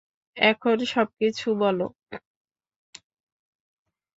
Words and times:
এখন 0.37 0.77
সবকিছু 0.85 1.47
বলো। 1.55 1.87